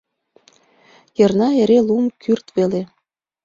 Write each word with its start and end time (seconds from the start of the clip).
Йырна 1.17 1.49
эре— 1.61 1.77
лум 1.87 2.05
кӱрт 2.21 2.47
веле. 2.55 2.81